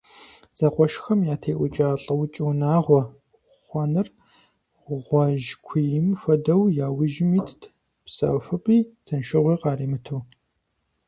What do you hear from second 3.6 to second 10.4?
хъуэныр гъуэжькуийм хуэдэу, я ужьым итт, псэхупӀи тыншыгъуи къаримыту.